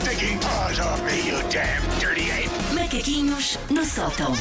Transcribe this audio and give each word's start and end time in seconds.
stinking 0.00 0.38
paws 0.40 0.80
off 0.80 1.04
me, 1.04 1.26
you 1.26 1.38
damn! 1.50 1.99
Macaquinhos 2.90 3.56
no 3.70 3.84
sótão. 3.84 4.32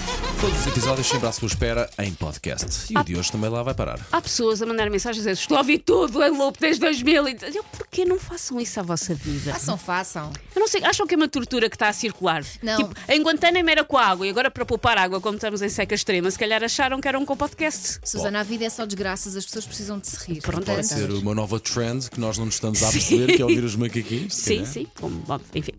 Todos 0.41 0.59
os 0.61 0.65
episódios 0.65 1.05
sempre 1.05 1.27
à 1.27 1.31
sua 1.31 1.45
espera 1.45 1.87
em 1.99 2.11
podcast. 2.15 2.91
E 2.91 2.97
o 2.97 3.03
de 3.03 3.15
hoje 3.15 3.31
também 3.31 3.47
lá 3.47 3.61
vai 3.61 3.75
parar. 3.75 3.99
Há 4.11 4.19
pessoas 4.19 4.59
a 4.59 4.65
mandar 4.65 4.89
mensagens 4.89 5.23
a 5.23 5.29
dizer 5.29 5.39
Estou 5.39 5.55
a 5.55 5.59
ouvir 5.59 5.77
tudo 5.77 6.23
em 6.23 6.31
loop 6.31 6.59
desde 6.59 6.81
2000 6.81 7.29
e 7.29 7.37
eu, 7.53 7.63
porquê 7.63 8.05
não 8.05 8.17
façam 8.19 8.59
isso 8.59 8.79
à 8.79 8.83
vossa 8.83 9.13
vida? 9.13 9.53
Façam, 9.53 9.77
façam. 9.77 10.33
Eu 10.55 10.61
não 10.61 10.67
sei, 10.67 10.83
acham 10.83 11.05
que 11.05 11.13
é 11.13 11.17
uma 11.17 11.27
tortura 11.27 11.69
que 11.69 11.75
está 11.75 11.89
a 11.89 11.93
circular? 11.93 12.43
Não. 12.63 12.77
Tipo, 12.77 12.95
em 13.07 13.21
Guantánamo 13.21 13.69
era 13.69 13.83
com 13.83 13.95
a 13.99 14.07
água 14.07 14.25
e 14.25 14.31
agora 14.31 14.49
para 14.49 14.65
poupar 14.65 14.97
água, 14.97 15.21
como 15.21 15.35
estamos 15.35 15.61
em 15.61 15.69
seca 15.69 15.93
extrema, 15.93 16.31
se 16.31 16.39
calhar 16.39 16.63
acharam 16.63 16.99
que 16.99 17.07
eram 17.07 17.23
com 17.27 17.37
podcast. 17.37 17.99
Susana, 18.03 18.39
a 18.39 18.43
vida 18.43 18.65
é 18.65 18.69
só 18.71 18.83
desgraças, 18.83 19.35
as 19.35 19.45
pessoas 19.45 19.67
precisam 19.67 19.99
de 19.99 20.07
se 20.07 20.17
rir. 20.25 20.41
Pronto, 20.41 20.65
Pode 20.65 20.87
Tantas. 20.87 20.87
ser 20.87 21.11
uma 21.11 21.35
nova 21.35 21.59
trend 21.59 22.09
que 22.09 22.19
nós 22.19 22.39
não 22.39 22.45
nos 22.45 22.55
estamos 22.55 22.81
a 22.81 22.89
perceber, 22.89 23.35
que 23.35 23.41
é 23.43 23.45
ouvir 23.45 23.63
os 23.63 23.75
macaquinhos. 23.75 24.33
Sim, 24.33 24.65
sim, 24.65 24.87
como, 24.99 25.19
bom, 25.19 25.39
enfim. 25.53 25.73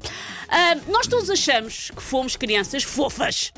Ah, 0.51 0.75
nós 0.89 1.07
todos 1.07 1.31
achamos 1.31 1.91
que 1.95 2.03
fomos 2.03 2.35
crianças 2.35 2.83
fofas. 2.83 3.53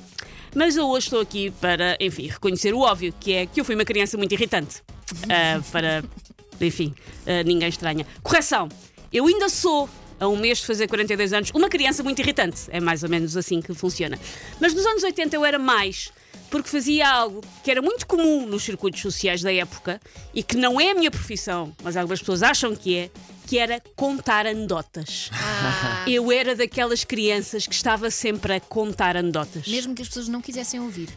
Mas 0.55 0.77
eu 0.77 0.87
hoje 0.87 1.07
estou 1.07 1.21
aqui 1.21 1.51
para, 1.51 1.97
enfim, 1.99 2.27
reconhecer 2.27 2.75
o 2.75 2.81
óbvio, 2.81 3.15
que 3.19 3.33
é 3.33 3.47
que 3.47 3.59
eu 3.59 3.65
fui 3.65 3.75
uma 3.75 3.85
criança 3.85 4.19
muito 4.19 4.33
irritante. 4.33 4.83
Ah, 5.29 5.63
para, 5.73 6.05
enfim, 6.61 6.95
ah, 7.27 7.43
ninguém 7.43 7.71
estranha. 7.71 8.07
Correção, 8.23 8.69
eu 9.11 9.27
ainda 9.27 9.49
sou, 9.49 9.89
a 10.21 10.29
um 10.29 10.37
mês 10.37 10.59
de 10.59 10.67
fazer 10.67 10.87
42 10.87 11.33
anos, 11.33 11.51
uma 11.55 11.71
criança 11.71 12.03
muito 12.03 12.21
irritante. 12.21 12.65
É 12.69 12.79
mais 12.79 13.03
ou 13.03 13.09
menos 13.09 13.37
assim 13.39 13.63
que 13.63 13.73
funciona. 13.73 14.19
Mas 14.61 14.75
nos 14.75 14.85
anos 14.85 15.03
80 15.03 15.35
eu 15.35 15.47
era 15.47 15.59
mais, 15.59 16.13
porque 16.51 16.69
fazia 16.69 17.09
algo 17.09 17.43
que 17.65 17.71
era 17.71 17.81
muito 17.81 18.07
comum 18.07 18.47
nos 18.47 18.63
circuitos 18.63 19.01
sociais 19.01 19.41
da 19.41 19.51
época 19.51 19.99
e 20.35 20.43
que 20.43 20.59
não 20.59 20.79
é 20.79 20.91
a 20.91 20.95
minha 20.95 21.11
profissão, 21.11 21.75
mas 21.83 21.97
algumas 21.97 22.21
pessoas 22.21 22.43
acham 22.43 22.77
que 22.77 22.97
é, 22.97 23.11
que 23.47 23.59
era 23.59 23.83
contar 23.97 24.47
anedotas. 24.47 25.31
Ah, 25.33 26.05
Eu 26.09 26.31
era 26.33 26.55
daquelas 26.57 27.05
crianças 27.05 27.67
que 27.67 27.75
estava 27.75 28.11
sempre 28.11 28.55
a 28.55 28.61
contar 28.61 29.17
anedotas. 29.17 29.67
mesmo 29.67 29.95
que 29.95 30.03
as 30.03 30.09
pessoas 30.09 30.29
não 30.29 30.41
quisessem 30.41 30.81
ouvir. 30.81 31.09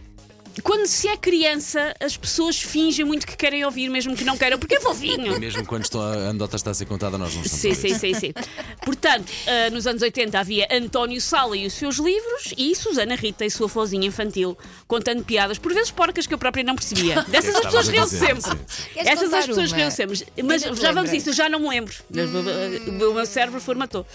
Quando 0.63 0.87
se 0.87 1.07
é 1.07 1.17
criança, 1.17 1.93
as 1.99 2.15
pessoas 2.15 2.61
fingem 2.61 3.05
muito 3.05 3.27
que 3.27 3.35
querem 3.35 3.63
ouvir, 3.65 3.89
mesmo 3.89 4.15
que 4.15 4.23
não 4.23 4.37
queiram, 4.37 4.57
porque 4.57 4.75
é 4.75 4.79
fofinho. 4.79 5.35
E 5.35 5.39
mesmo 5.39 5.65
quando 5.65 5.83
estão 5.83 6.01
a 6.01 6.29
anedota 6.29 6.55
está 6.55 6.71
a 6.71 6.73
ser 6.73 6.85
contada, 6.85 7.17
nós 7.17 7.33
não 7.35 7.43
estamos 7.43 7.61
Sim, 7.61 7.73
sim, 7.73 7.97
sim, 7.97 8.13
sim. 8.13 8.33
Portanto, 8.83 9.31
ah, 9.47 9.69
nos 9.69 9.85
anos 9.85 10.01
80 10.01 10.39
havia 10.39 10.67
António 10.71 11.19
Sala 11.19 11.57
e 11.57 11.65
os 11.65 11.73
seus 11.73 11.97
livros 11.97 12.53
e 12.57 12.75
Susana 12.75 13.15
Rita 13.15 13.45
e 13.45 13.49
sua 13.49 13.67
vozinha 13.67 14.07
infantil, 14.07 14.57
contando 14.87 15.23
piadas, 15.23 15.57
por 15.57 15.73
vezes 15.73 15.91
porcas 15.91 16.25
que 16.25 16.33
eu 16.33 16.37
própria 16.37 16.63
não 16.63 16.75
percebia. 16.75 17.23
Dessas 17.27 17.55
as 17.55 17.61
pessoas 17.65 17.87
riam 17.87 18.07
sempre. 18.07 18.55
Queres 18.93 19.11
Essas 19.11 19.33
as 19.33 19.45
pessoas 19.45 19.71
riam 19.71 19.91
sempre. 19.91 20.25
Mas 20.43 20.61
já 20.61 20.69
vamos 20.69 20.85
a 20.85 20.91
lembras? 20.91 21.13
isso, 21.13 21.29
eu 21.29 21.33
já 21.33 21.49
não 21.49 21.59
me 21.59 21.69
lembro. 21.69 21.93
O 22.87 23.13
meu 23.13 23.25
cérebro 23.25 23.59
formatou. 23.59 24.05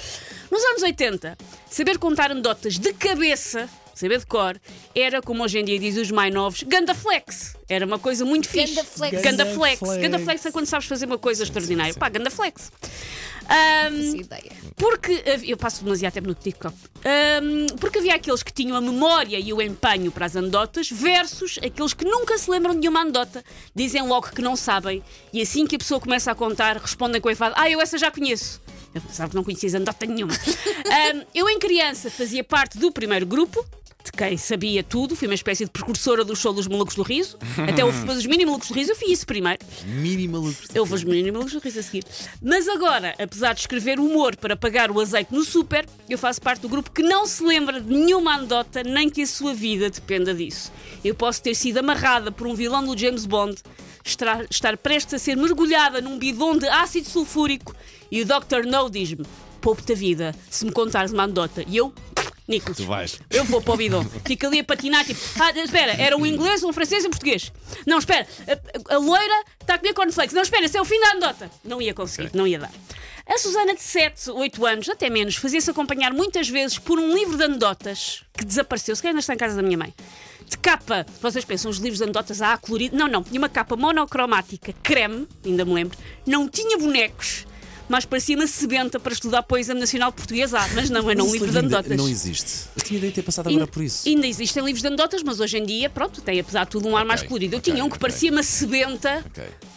Nos 0.50 0.64
anos 0.64 0.82
80, 0.82 1.38
saber 1.70 1.98
contar 1.98 2.30
anedotas 2.30 2.78
de 2.78 2.92
cabeça. 2.92 3.68
Saber 3.94 4.18
de 4.18 4.26
cor 4.26 4.58
era, 4.94 5.20
como 5.20 5.42
hoje 5.44 5.58
em 5.58 5.64
dia 5.64 5.78
diz 5.78 5.96
os 5.96 6.10
mais 6.10 6.32
novos, 6.32 6.62
ganda 6.62 6.94
flex. 6.94 7.54
Era 7.68 7.84
uma 7.84 7.98
coisa 7.98 8.24
muito 8.24 8.48
fixe. 8.48 8.74
Ganda 8.74 8.84
flex. 8.88 9.12
Ganda 9.22 9.44
Ganda 9.44 9.54
flex. 9.54 9.78
flex. 9.78 10.02
Ganda 10.02 10.18
flex 10.18 10.46
é 10.46 10.50
quando 10.52 10.66
sabes 10.66 10.86
fazer 10.86 11.06
uma 11.06 11.18
coisa 11.18 11.42
extraordinária. 11.42 11.92
Pá, 11.94 12.08
ganda 12.08 12.30
flex. 12.30 12.70
Ahm, 13.48 13.98
Essa 14.08 14.16
ideia. 14.16 14.52
porque 14.76 15.24
havia- 15.28 15.50
eu 15.50 15.56
passo 15.56 15.82
demasiado 15.82 16.12
tempo 16.12 16.28
no 16.28 16.34
TikTok. 16.34 16.74
Ahm, 17.04 17.66
porque 17.80 17.98
havia 17.98 18.14
aqueles 18.14 18.42
que 18.42 18.52
tinham 18.52 18.76
a 18.76 18.80
memória 18.80 19.38
e 19.40 19.52
o 19.52 19.60
empenho 19.60 20.12
para 20.12 20.26
as 20.26 20.36
anedotas, 20.36 20.88
versus 20.90 21.58
aqueles 21.58 21.92
que 21.92 22.04
nunca 22.04 22.38
se 22.38 22.48
lembram 22.50 22.74
de 22.74 22.80
nenhuma 22.80 23.00
anedota, 23.00 23.44
dizem 23.74 24.02
logo 24.06 24.28
que 24.30 24.40
não 24.40 24.54
sabem, 24.54 25.02
e 25.32 25.42
assim 25.42 25.66
que 25.66 25.74
a 25.74 25.78
pessoa 25.78 25.98
começa 26.00 26.30
a 26.30 26.34
contar, 26.34 26.76
respondem 26.76 27.20
com 27.20 27.28
a 27.28 27.32
enfado: 27.32 27.54
Ah, 27.58 27.68
eu 27.68 27.80
essa 27.80 27.98
já 27.98 28.10
conheço. 28.10 28.60
Eu 28.94 29.00
pensava 29.00 29.30
que 29.30 29.36
não 29.36 29.44
conhecias 29.44 29.74
anedota 29.74 30.04
nenhuma. 30.06 30.32
Ahm, 30.90 31.22
eu, 31.34 31.48
em 31.48 31.58
criança, 31.58 32.10
fazia 32.10 32.42
parte 32.42 32.78
do 32.78 32.90
primeiro 32.90 33.26
grupo. 33.26 33.64
De 34.02 34.10
quem 34.12 34.38
sabia 34.38 34.82
tudo, 34.82 35.14
fui 35.14 35.28
uma 35.28 35.34
espécie 35.34 35.66
de 35.66 35.70
precursora 35.70 36.24
do 36.24 36.34
show 36.34 36.54
dos 36.54 36.66
Malucos 36.66 36.94
do 36.94 37.02
Riso. 37.02 37.36
Até 37.68 37.84
o 37.84 37.88
os 37.88 38.26
mini 38.26 38.46
Malucos 38.46 38.68
do 38.68 38.74
Riso, 38.74 38.92
eu 38.92 38.96
fiz 38.96 39.10
isso 39.10 39.26
primeiro. 39.26 39.58
Mínima 39.84 40.38
luz. 40.38 40.56
Eu 40.74 40.86
vou 40.86 40.96
os 40.96 41.04
mínimos 41.04 41.52
risos 41.52 41.78
a 41.78 41.82
seguir. 41.82 42.04
Mas 42.42 42.66
agora, 42.66 43.14
apesar 43.18 43.52
de 43.52 43.60
escrever 43.60 44.00
humor 44.00 44.36
para 44.36 44.56
pagar 44.56 44.90
o 44.90 44.98
azeite 45.00 45.34
no 45.34 45.44
super, 45.44 45.84
eu 46.08 46.16
faço 46.16 46.40
parte 46.40 46.62
do 46.62 46.68
grupo 46.68 46.90
que 46.90 47.02
não 47.02 47.26
se 47.26 47.44
lembra 47.44 47.78
de 47.78 47.92
nenhuma 47.92 48.36
anedota, 48.36 48.82
nem 48.82 49.10
que 49.10 49.20
a 49.22 49.26
sua 49.26 49.52
vida 49.52 49.90
dependa 49.90 50.32
disso. 50.32 50.72
Eu 51.04 51.14
posso 51.14 51.42
ter 51.42 51.54
sido 51.54 51.78
amarrada 51.78 52.32
por 52.32 52.46
um 52.46 52.54
vilão 52.54 52.82
do 52.84 52.96
James 52.96 53.26
Bond, 53.26 53.62
estar, 54.10 54.44
estar 54.50 54.76
prestes 54.76 55.14
a 55.14 55.18
ser 55.18 55.36
mergulhada 55.36 56.00
num 56.00 56.18
bidão 56.18 56.56
de 56.56 56.66
ácido 56.68 57.08
sulfúrico 57.08 57.74
e 58.10 58.22
o 58.22 58.24
Dr. 58.26 58.66
No 58.66 58.88
diz-me: 58.90 59.24
poupe-te 59.60 59.92
a 59.92 59.96
vida 59.96 60.34
se 60.50 60.64
me 60.64 60.72
contares 60.72 61.12
uma 61.12 61.24
anedota. 61.24 61.64
E 61.66 61.76
eu, 61.76 61.92
Nicolas, 62.48 62.76
Tu 62.78 62.84
vais. 62.84 63.20
eu 63.30 63.44
vou 63.44 63.62
para 63.62 63.74
o 63.74 63.76
bidão. 63.76 64.04
Fico 64.24 64.46
ali 64.46 64.58
a 64.60 64.64
patinar, 64.64 65.04
tipo, 65.04 65.20
ah, 65.40 65.50
espera, 65.60 65.92
era 65.92 66.16
um 66.16 66.26
inglês, 66.26 66.62
um 66.64 66.72
francês 66.72 67.04
e 67.04 67.06
um 67.06 67.10
português. 67.10 67.52
Não, 67.86 67.98
espera, 67.98 68.26
a, 68.88 68.94
a 68.94 68.98
loira 68.98 69.44
está 69.60 69.74
a 69.74 69.78
comer 69.78 69.94
cornflakes. 69.94 70.34
Não, 70.34 70.42
espera, 70.42 70.64
esse 70.64 70.76
é 70.76 70.80
o 70.80 70.84
fim 70.84 71.00
da 71.00 71.10
anedota. 71.10 71.50
Não 71.64 71.80
ia 71.80 71.94
conseguir, 71.94 72.30
não 72.34 72.46
ia 72.46 72.58
dar. 72.58 72.72
A 73.30 73.38
Susana 73.38 73.76
de 73.76 73.80
7, 73.80 74.28
8 74.32 74.66
anos, 74.66 74.88
até 74.88 75.08
menos, 75.08 75.36
fazia-se 75.36 75.70
acompanhar 75.70 76.12
muitas 76.12 76.48
vezes 76.48 76.80
por 76.80 76.98
um 76.98 77.14
livro 77.14 77.36
de 77.36 77.44
anedotas 77.44 78.24
que 78.36 78.44
desapareceu. 78.44 78.96
Se 78.96 79.00
calhar 79.00 79.12
ainda 79.12 79.20
está 79.20 79.32
em 79.32 79.36
casa 79.36 79.54
da 79.54 79.62
minha 79.62 79.78
mãe. 79.78 79.94
De 80.48 80.58
capa, 80.58 81.06
vocês 81.22 81.44
pensam, 81.44 81.70
os 81.70 81.76
livros 81.76 81.98
de 81.98 82.02
anedotas 82.02 82.42
a 82.42 82.58
colorido. 82.58 82.96
Não, 82.96 83.06
não, 83.06 83.22
tinha 83.22 83.40
uma 83.40 83.48
capa 83.48 83.76
monocromática, 83.76 84.74
creme, 84.82 85.28
ainda 85.46 85.64
me 85.64 85.72
lembro. 85.72 85.96
Não 86.26 86.48
tinha 86.48 86.76
bonecos. 86.76 87.46
Mas 87.88 88.04
parecia 88.04 88.34
uma 88.34 88.48
sebenta 88.48 88.98
para 88.98 89.12
estudar 89.12 89.44
para 89.44 89.54
o 89.54 89.58
Exame 89.58 89.78
Nacional 89.78 90.10
Português 90.10 90.52
A, 90.52 90.66
mas 90.74 90.90
não, 90.90 91.08
era 91.08 91.22
um 91.22 91.32
livro 91.32 91.52
de 91.52 91.58
anedotas. 91.58 91.96
Não 91.96 92.08
existe. 92.08 92.68
Eu 92.76 92.82
tinha 92.82 92.98
de 92.98 93.12
ter 93.12 93.22
passado 93.22 93.48
agora 93.48 93.66
por 93.68 93.82
isso. 93.82 94.08
Ainda 94.08 94.26
existem 94.26 94.64
livros 94.64 94.82
de 94.82 94.88
anedotas, 94.88 95.22
mas 95.22 95.38
hoje 95.38 95.56
em 95.56 95.64
dia, 95.64 95.88
pronto, 95.88 96.20
tem 96.20 96.40
apesar 96.40 96.64
de 96.64 96.70
tudo 96.70 96.88
um 96.88 96.96
ar 96.96 97.04
mais 97.04 97.22
colorido. 97.22 97.54
Eu 97.54 97.58
ok, 97.60 97.72
tinha 97.72 97.84
um 97.84 97.88
que 97.88 97.94
ok. 97.94 98.00
parecia 98.00 98.32
uma 98.32 98.42
sebenta. 98.42 99.24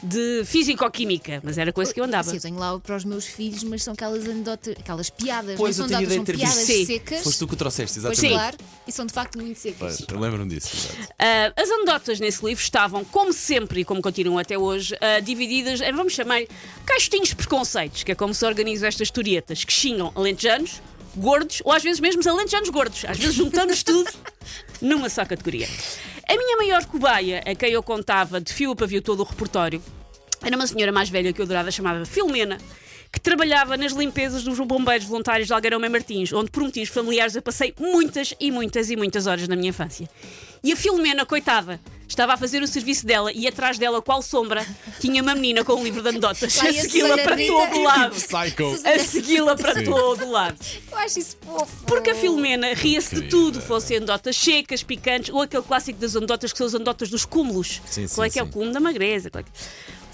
De 0.03 0.43
físico-química, 0.45 1.39
mas 1.43 1.57
era 1.57 1.71
com 1.71 1.81
esse 1.81 1.93
que 1.93 1.99
eu 1.99 2.03
andava. 2.03 2.29
Sim, 2.29 2.35
eu 2.35 2.41
tenho 2.41 2.57
lá 2.57 2.77
para 2.79 2.95
os 2.97 3.05
meus 3.05 3.25
filhos, 3.25 3.63
mas 3.63 3.83
são 3.83 3.93
aquelas 3.93 4.25
anedotas, 4.25 4.75
aquelas 4.77 5.09
piadas. 5.09 5.55
Pois, 5.55 5.77
não 5.77 5.87
são 5.87 6.01
ideia 6.01 6.15
são 6.15 6.25
piadas. 6.25 6.55
Sim. 6.55 6.85
secas. 6.85 7.23
Foste 7.23 7.39
tu 7.39 7.47
que 7.47 7.55
trouxeste, 7.55 7.99
Pois 8.01 8.17
exatamente. 8.17 8.33
claro, 8.33 8.57
e 8.87 8.91
são 8.91 9.05
de 9.05 9.13
facto 9.13 9.39
muito 9.39 9.57
secas. 9.57 9.77
Pois, 9.79 10.05
eu 10.09 10.19
lembro-me 10.19 10.49
disso. 10.49 10.89
Ah, 11.17 11.53
as 11.55 11.69
anedotas 11.69 12.19
nesse 12.19 12.45
livro 12.45 12.61
estavam, 12.61 13.05
como 13.05 13.31
sempre 13.31 13.81
e 13.81 13.85
como 13.85 14.01
continuam 14.01 14.37
até 14.37 14.57
hoje, 14.57 14.95
ah, 14.99 15.19
divididas 15.21 15.79
em, 15.79 15.93
vamos 15.93 16.13
chamar, 16.13 16.41
caixotinhos 16.85 17.29
de 17.29 17.35
preconceitos, 17.35 18.03
que 18.03 18.11
é 18.11 18.15
como 18.15 18.33
se 18.33 18.45
organizam 18.45 18.87
estas 18.87 19.07
historietas, 19.07 19.63
que 19.63 19.71
xingam 19.71 20.11
alentejanos, 20.15 20.81
gordos, 21.15 21.61
ou 21.63 21.71
às 21.71 21.83
vezes 21.83 21.99
mesmo 22.01 22.19
os 22.19 22.27
alentejanos 22.27 22.69
gordos. 22.69 23.05
Às 23.05 23.17
vezes 23.17 23.35
juntamos 23.35 23.83
tudo 23.83 24.11
numa 24.81 25.09
só 25.09 25.23
categoria. 25.23 25.67
A 26.27 26.37
minha 26.37 26.57
maior 26.57 26.85
cobaia, 26.85 27.43
a 27.45 27.53
quem 27.53 27.71
eu 27.71 27.83
contava 27.83 28.39
de 28.39 28.53
fio 28.53 28.71
a 28.71 28.75
pavio 28.75 29.01
todo 29.01 29.19
o 29.19 29.23
repertório, 29.23 29.81
era 30.41 30.55
uma 30.55 30.65
senhora 30.65 30.91
mais 30.91 31.09
velha 31.09 31.33
que 31.33 31.41
eu 31.41 31.45
adorava, 31.45 31.69
chamada 31.69 32.05
Filomena, 32.05 32.57
que 33.13 33.19
trabalhava 33.21 33.77
nas 33.77 33.91
limpezas 33.91 34.43
dos 34.43 34.59
bombeiros 34.61 35.05
voluntários 35.05 35.45
de 35.47 35.53
Algarão 35.53 35.79
e 35.85 35.87
Martins, 35.87 36.33
onde 36.33 36.49
por 36.49 36.63
motivos 36.63 36.89
familiares 36.89 37.35
eu 37.35 37.43
passei 37.43 37.71
muitas 37.79 38.33
e 38.39 38.49
muitas 38.49 38.89
e 38.89 38.95
muitas 38.95 39.27
horas 39.27 39.47
na 39.47 39.55
minha 39.55 39.69
infância. 39.69 40.09
E 40.63 40.71
a 40.71 40.75
Filomena, 40.75 41.23
coitada, 41.23 41.79
estava 42.07 42.33
a 42.33 42.37
fazer 42.37 42.63
o 42.63 42.67
serviço 42.67 43.05
dela 43.05 43.31
e 43.31 43.47
atrás 43.47 43.77
dela, 43.77 44.01
qual 44.01 44.21
sombra, 44.23 44.65
tinha 44.99 45.21
uma 45.21 45.35
menina 45.35 45.63
com 45.63 45.73
um 45.73 45.83
livro 45.83 46.01
de 46.01 46.09
anedotas 46.09 46.57
a 46.59 46.73
segui-la 46.73 47.17
para 47.19 47.35
todo 47.37 47.83
lado. 47.83 48.15
A 48.85 48.99
segui-la 48.99 49.55
para 49.55 49.73
Sim. 49.75 49.83
todo 49.83 50.31
lado. 50.31 50.57
Eu 50.91 50.97
acho 50.97 51.19
isso 51.19 51.37
fofo. 51.45 51.85
Porque 51.85 52.09
a 52.11 52.15
Filomena 52.15 52.73
ria-se 52.73 53.13
de 53.13 53.23
tudo, 53.29 53.61
fossem 53.61 53.97
anedotas 53.97 54.35
secas, 54.37 54.81
picantes, 54.81 55.31
ou 55.31 55.41
aquele 55.41 55.63
clássico 55.63 55.99
das 55.99 56.15
anedotas 56.15 56.51
que 56.51 56.57
são 56.57 56.65
as 56.65 56.73
anedotas 56.73 57.09
dos 57.09 57.25
cúmulos. 57.25 57.79
Sim, 57.85 58.07
sim, 58.07 58.15
Qual 58.15 58.25
é 58.25 58.29
que 58.29 58.39
é 58.39 58.43
o 58.43 58.45
sim. 58.47 58.51
cúmulo 58.53 58.71
da 58.73 58.79
magreza? 58.79 59.29
Qual 59.29 59.41
é 59.41 59.43
que- 59.43 59.51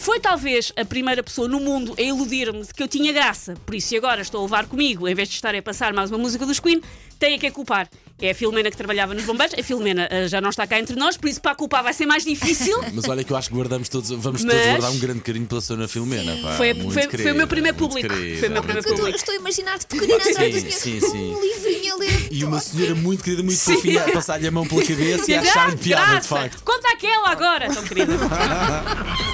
Foi 0.09 0.20
talvez 0.20 0.74
a 0.75 0.84
primeira 0.84 1.22
pessoa 1.22 1.47
no 1.47 1.59
mundo 1.59 1.94
a 1.96 2.01
iludir-me 2.01 2.63
de 2.63 2.74
que 2.74 2.81
eu 2.81 2.88
tinha 2.88 3.13
graça. 3.13 3.54
Por 3.63 3.75
isso, 3.75 3.94
e 3.94 3.98
agora 3.98 4.22
estou 4.24 4.39
a 4.39 4.44
levar 4.44 4.66
comigo, 4.66 5.07
em 5.07 5.13
vez 5.13 5.30
de 5.30 5.36
estar 5.36 5.54
a 5.54 5.62
passar 5.62 5.94
mais 5.94 6.10
uma 6.10 6.18
música 6.18 6.48
dos 6.48 6.60
Queen, 6.60 6.81
tem 7.19 7.36
a 7.36 7.38
que 7.38 7.45
a 7.45 7.51
culpar. 7.51 7.88
É 8.19 8.31
a 8.31 8.36
Filomena 8.36 8.72
que 8.72 8.75
trabalhava 8.75 9.13
nos 9.13 9.24
bombeiros. 9.24 9.54
A 9.57 9.62
Filomena 9.63 10.10
ah, 10.12 10.28
já 10.28 10.42
não 10.42 10.50
está 10.50 10.66
cá 10.66 10.80
entre 10.80 10.95
nós, 10.95 11.16
por 11.16 11.30
isso 11.30 11.39
para 11.39 11.51
a 11.51 11.56
culpar 11.56 11.84
vai 11.84 11.94
ser 11.94 12.07
mais 12.07 12.25
difícil. 12.25 12.75
Mas 12.92 13.07
olha 13.07 13.24
que 13.24 13.31
eu 13.31 13.38
acho 13.38 13.50
que 13.50 13.54
guardamos 13.56 13.88
todos, 13.88 14.10
vamos 14.10 14.44
Mas- 14.44 14.51
todos 14.56 14.68
guardar 14.72 14.92
um 14.92 14.98
grande 15.00 15.19
carinho 15.19 15.45
pela 15.45 15.62
Sona 15.62 15.88
Filomena. 15.88 16.36
Pá. 16.42 16.54
Foi- 16.57 16.74
Muito 16.74 16.92
foi- 16.92 17.04
foi 17.04 17.12
querida, 17.12 17.31
o 17.31 17.36
meu 17.36 17.48
primeiro 17.48 17.78
público. 17.78 18.10
querida, 18.10 18.39
Foi 18.39 18.50
o 18.50 18.51
meu 18.51 18.63
primeiro 18.63 18.88
Eu 18.88 18.92
estou, 18.92 18.95
público. 19.06 19.18
estou 19.18 19.34
a 19.36 19.38
imaginar-te 19.38 19.86
pequenina 19.86 20.19
Sim, 20.24 20.34
senhora 20.34 20.72
sim, 20.72 21.00
sim. 21.01 21.36
um 21.36 21.39
livrinho 21.42 21.94
a 21.94 21.98
ler. 21.98 22.28
E 22.31 22.44
uma 22.44 22.60
senhora 22.60 22.95
muito 22.95 23.24
querida, 23.24 23.44
muito 23.44 23.57
Sim. 23.60 23.75
fofinha, 23.75 24.04
a 24.06 24.12
passar-lhe 24.12 24.48
a 24.48 24.51
mão 24.51 24.66
pela 24.68 24.81
cabeça 24.84 25.31
e 25.31 25.36
a 25.36 25.39
"Ah, 25.42 25.72
piada, 25.78 26.19
de 26.19 26.28
facto. 26.28 26.63
Conta 26.63 26.89
aquela 26.94 27.30
agora, 27.30 27.72
tão 27.72 27.84
querida. 27.84 28.13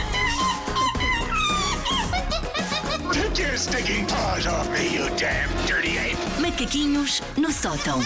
Your 3.38 3.58
paws 4.08 4.48
off 4.48 4.72
me, 4.72 4.94
you 4.94 5.10
damn 5.18 5.50
dirty 5.68 5.98
ape! 5.98 6.18
Macaquinhos 6.40 7.22
no 7.36 7.52
sótão. 7.52 8.00